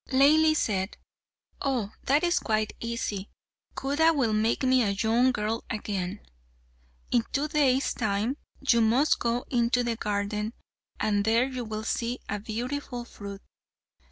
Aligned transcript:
Laili 0.09 0.55
said, 0.57 0.97
"Oh, 1.61 1.91
that 2.05 2.23
is 2.23 2.39
quite 2.39 2.73
easy. 2.79 3.29
Khuda 3.75 4.13
will 4.15 4.33
make 4.33 4.63
me 4.63 4.81
a 4.81 4.89
young 4.99 5.31
girl 5.31 5.63
again. 5.69 6.21
In 7.11 7.23
two 7.31 7.47
days' 7.47 7.93
time 7.93 8.37
you 8.67 8.81
must 8.81 9.19
go 9.19 9.45
into 9.51 9.83
the 9.83 9.95
garden, 9.97 10.53
and 10.99 11.23
there 11.23 11.45
you 11.45 11.63
will 11.63 11.83
see 11.83 12.17
a 12.27 12.39
beautiful 12.39 13.05
fruit. 13.05 13.43